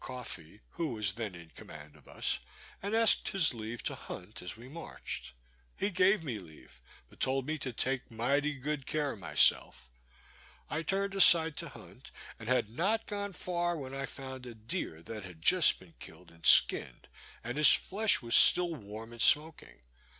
Coffee, 0.03 0.61
who 0.69 0.93
was 0.93 1.13
then 1.13 1.35
in 1.35 1.51
command 1.51 1.95
of 1.95 2.07
us, 2.07 2.39
and 2.81 2.95
asked 2.95 3.27
his 3.29 3.53
leave 3.53 3.83
to 3.83 3.93
hunt 3.93 4.41
as 4.41 4.57
we 4.57 4.67
marched. 4.67 5.33
He 5.77 5.91
gave 5.91 6.23
me 6.23 6.39
leave, 6.39 6.81
but 7.07 7.19
told 7.19 7.45
me 7.45 7.59
to 7.59 7.71
take 7.71 8.09
mighty 8.09 8.55
good 8.55 8.87
care 8.87 9.11
of 9.11 9.19
myself. 9.19 9.91
I 10.71 10.81
turned 10.81 11.13
aside 11.13 11.55
to 11.57 11.69
hunt, 11.69 12.09
and 12.39 12.49
had 12.49 12.71
not 12.71 13.05
gone 13.05 13.33
far 13.33 13.77
when 13.77 13.93
I 13.93 14.07
found 14.07 14.47
a 14.47 14.55
deer 14.55 15.03
that 15.03 15.23
had 15.23 15.39
just 15.39 15.79
been 15.79 15.93
killed 15.99 16.31
and 16.31 16.47
skinned, 16.47 17.07
and 17.43 17.55
his 17.59 17.71
flesh 17.71 18.23
was 18.23 18.33
still 18.33 18.73
warm 18.73 19.11
and 19.13 19.21
smoking. 19.21 19.81